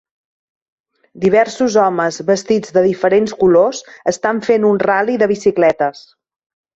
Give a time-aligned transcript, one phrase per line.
[1.25, 3.83] Diversos homes vestits de diferents colors
[4.15, 6.03] estan fent un ral·li de bicicletes.